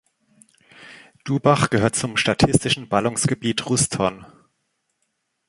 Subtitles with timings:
[1.25, 4.25] Dubach gehört zum statistischen Ballungsgebiet Ruston.